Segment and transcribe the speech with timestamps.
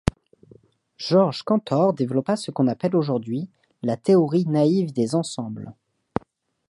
[0.97, 3.51] Georg Cantor développa ce qu'on appelle aujourd'hui
[3.83, 5.73] la théorie naïve des ensembles.